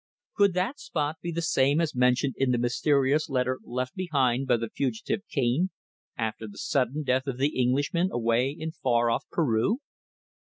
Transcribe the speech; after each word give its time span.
Could 0.35 0.55
that 0.55 0.79
spot 0.79 1.17
be 1.21 1.31
the 1.31 1.43
same 1.43 1.79
as 1.79 1.93
mentioned 1.93 2.33
in 2.35 2.49
the 2.49 2.57
mysterious 2.57 3.29
letter 3.29 3.59
left 3.63 3.93
behind 3.93 4.47
by 4.47 4.57
the 4.57 4.71
fugitive 4.75 5.21
Cane 5.29 5.69
after 6.17 6.47
the 6.47 6.57
sudden 6.57 7.03
death 7.03 7.27
of 7.27 7.37
the 7.37 7.49
Englishman 7.55 8.09
away 8.11 8.49
in 8.49 8.71
far 8.71 9.11
off 9.11 9.25
Peru? 9.31 9.77